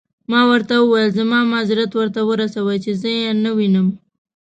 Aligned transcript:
ما 0.31 0.41
ورته 0.51 0.73
وویل: 0.79 1.09
زما 1.19 1.39
معذرت 1.51 1.91
ورته 1.95 2.21
ورسوئ، 2.29 2.77
چې 2.85 2.91
زه 3.01 3.09
يې 3.19 3.29
نه 3.43 3.51
وینم. 3.57 3.87